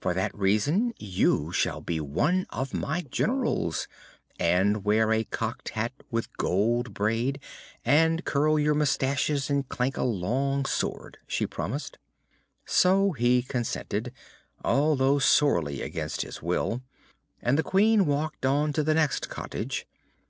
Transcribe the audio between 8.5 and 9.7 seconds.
your mustaches and